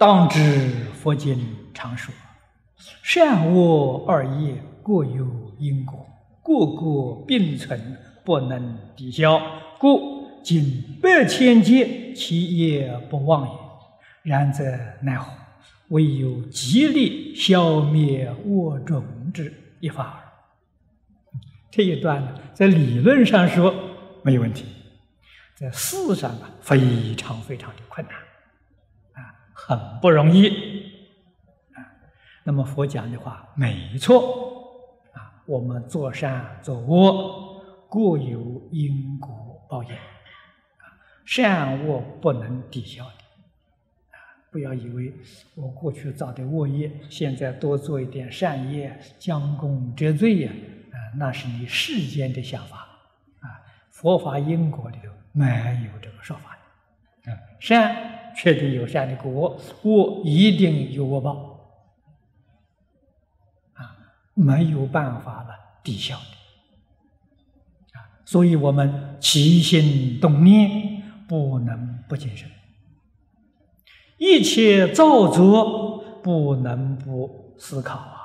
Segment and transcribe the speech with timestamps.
[0.00, 0.40] 当知
[0.94, 1.38] 佛经
[1.74, 2.10] 常说，
[3.02, 5.26] 善恶二业各有
[5.58, 6.06] 因果，
[6.42, 9.38] 个个并存，不能抵消，
[9.78, 13.52] 故经百千劫，其业不忘也。
[14.22, 14.64] 然则
[15.02, 15.30] 奈何？
[15.88, 21.40] 唯有极力消灭恶种之一法耳。
[21.70, 23.74] 这一段呢，在理论上说
[24.22, 24.64] 没有问题，
[25.54, 28.14] 在事上啊，非常非常的困难，
[29.66, 30.48] 很不容易，
[31.74, 31.84] 啊。
[32.44, 40.84] 那么佛讲的话没错，啊，我们做善做恶各有因果报应，啊，
[41.24, 43.12] 善恶不能抵消的。
[44.52, 45.14] 不要以为
[45.54, 50.50] 我过去造的恶业，现在多做一点善业，将功折罪呀！
[50.90, 52.78] 啊，那是你世间的想法，
[53.40, 53.46] 啊，
[53.90, 55.46] 佛法因果里头没
[55.84, 56.58] 有这个说法
[57.24, 57.32] 的。
[57.32, 57.94] 啊，善
[58.40, 61.60] 确定有善的果，恶一定有恶报，
[63.74, 63.94] 啊，
[64.32, 65.50] 没有办法了
[65.84, 67.98] 抵消的。
[67.98, 72.50] 啊，所以我们起心动念不能不谨慎。
[74.16, 78.16] 一切造作不能不思考啊！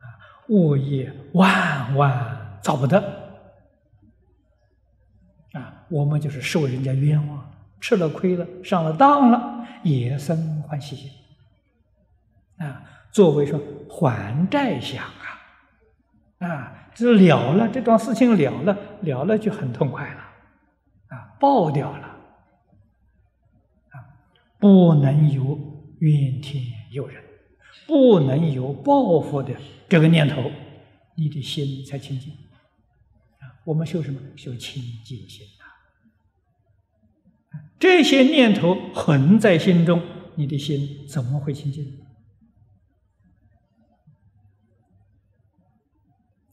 [0.00, 0.06] 啊，
[0.48, 2.98] 恶业万万造不得
[5.52, 5.86] 啊！
[5.88, 7.53] 我们就是受人家冤枉，
[7.84, 11.10] 吃了亏了，上了当了，也生欢喜心
[12.56, 12.82] 啊！
[13.12, 20.20] 作为说还债想啊，啊，这了了，这桩事情了了，了了就很痛快了
[21.08, 22.06] 啊，报掉了
[23.90, 24.00] 啊。
[24.58, 25.42] 不能有
[25.98, 27.22] 怨天尤人，
[27.86, 29.54] 不能有报复的
[29.90, 30.50] 这个念头，
[31.16, 32.32] 你的心才清净
[33.40, 33.60] 啊！
[33.66, 34.18] 我们修什么？
[34.36, 35.46] 修清净心！
[37.84, 40.00] 这些念头横在心中，
[40.36, 41.84] 你的心怎么会清净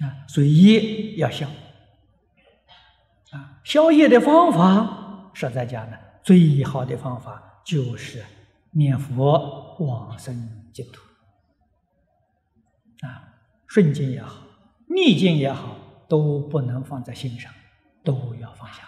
[0.00, 0.28] 啊？
[0.28, 1.48] 所以业要消
[3.30, 3.58] 啊！
[3.64, 7.62] 消业的方法，实在讲呢，最好的方法。
[7.64, 8.22] 就是
[8.72, 11.00] 念佛往生净土
[13.00, 13.32] 啊，
[13.66, 14.42] 顺境也好，
[14.88, 15.74] 逆境也好，
[16.06, 17.50] 都不能放在心上，
[18.04, 18.82] 都要放下，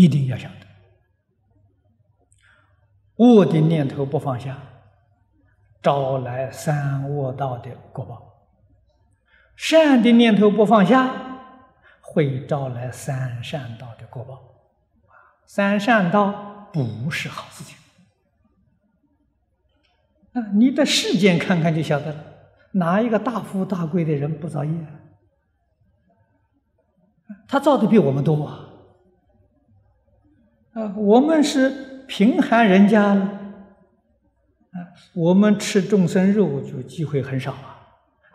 [0.00, 0.66] 一定要晓得，
[3.16, 4.56] 恶的念头不放下，
[5.82, 8.16] 招来三恶道的果报；
[9.56, 11.26] 善的念头不放下。
[12.02, 14.42] 会招来三善道的果报，
[15.46, 17.76] 三善道不是好事情。
[20.32, 22.24] 啊，你的世间看看就晓得了，
[22.72, 24.72] 哪一个大富大贵的人不造业？
[27.46, 28.69] 他造的比我们多啊！
[30.72, 34.78] 啊，我们是贫寒人家了，啊，
[35.14, 37.78] 我们吃众生肉就机会很少啊。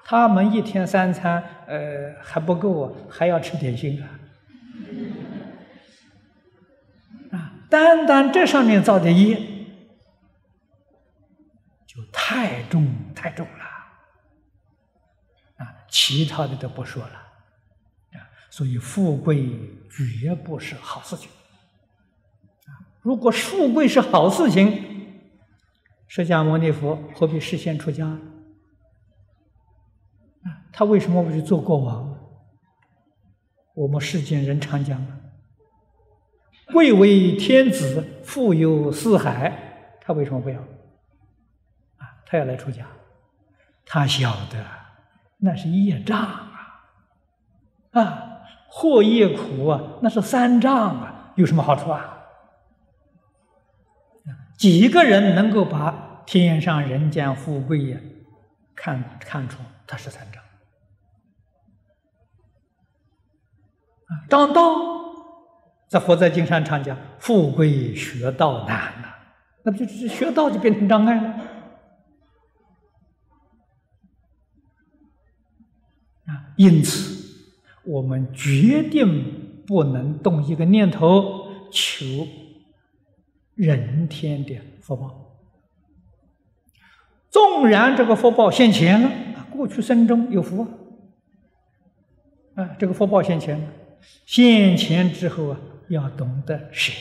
[0.04, 4.06] 他们一天三餐，呃，还不够啊，还要吃点心啊！
[7.32, 9.36] 啊，单单这上面造的业
[11.88, 12.86] 就太重
[13.16, 13.64] 太重了，
[15.58, 17.16] 啊，其他的都不说了，
[18.14, 19.50] 啊，所以富贵
[19.90, 21.32] 绝不是好事情，
[23.06, 24.84] 如果富贵是好事情，
[26.08, 28.08] 释迦牟尼佛何必事先出家？
[28.08, 28.20] 啊
[30.74, 32.18] 他为什么不去做国王？
[33.76, 35.00] 我们世间人常讲
[36.74, 40.60] 贵为天子，富有四海，他为什么不要？
[40.60, 42.88] 啊，他要来出家，
[43.86, 44.66] 他晓得
[45.38, 46.90] 那是业障啊，
[47.92, 52.14] 啊，祸业苦啊，那是三障啊，有什么好处啊？
[54.58, 58.00] 几个人能够把天上人间富贵呀
[58.76, 60.42] 看看出它是三障？
[64.30, 64.76] 张道
[65.88, 69.10] 在佛在经上常讲：“富贵学道难呐，
[69.64, 71.30] 那不就是学道就变成障碍了？”
[76.28, 77.44] 啊，因此
[77.84, 82.06] 我们决定不能动一个念头求
[83.56, 85.22] 人天的福报。
[87.30, 90.64] 纵然这个福报现前了，过去生中有福
[92.56, 93.72] 啊，这个福报现前。
[94.26, 95.60] 现前之后啊，
[95.90, 96.94] 要懂得舍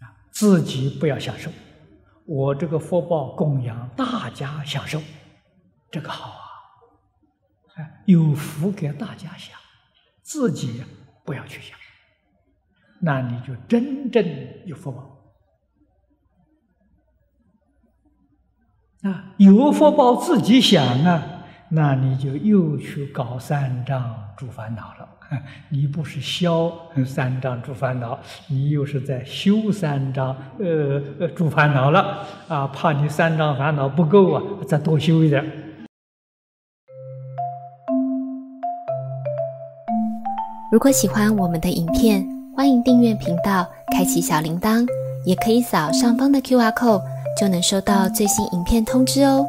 [0.00, 1.50] 啊，自己不要享受。
[2.24, 5.00] 我这个福报供养大家享受，
[5.90, 9.56] 这个好啊有福给大家享，
[10.22, 10.82] 自己
[11.24, 11.78] 不要去享，
[13.00, 14.24] 那你就真正
[14.64, 15.12] 有福报。
[19.02, 25.08] 啊，有福报自己想啊，那你就又去搞三障诸烦恼了。
[25.70, 26.72] 你不是消
[27.04, 28.16] 三障诸烦恼，
[28.48, 30.28] 你又是在修三障
[30.60, 32.66] 呃呃诸烦恼了啊！
[32.68, 35.44] 怕你三障烦恼不够啊，再多修一点。
[40.70, 42.24] 如果喜欢我们的影片，
[42.56, 44.88] 欢迎订阅频道，开启小铃铛，
[45.26, 47.02] 也可以扫上方的 Q R code，
[47.38, 49.46] 就能收到最新影片通知哦。